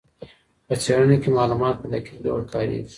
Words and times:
په 0.67 0.73
څېړنه 0.83 1.15
کي 1.23 1.29
معلومات 1.37 1.75
په 1.81 1.87
دقیق 1.93 2.17
ډول 2.25 2.43
کاریږي. 2.53 2.89